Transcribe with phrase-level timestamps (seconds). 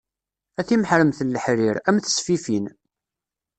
[0.59, 2.65] A timeḥremt n leḥrir, a m tesfifin.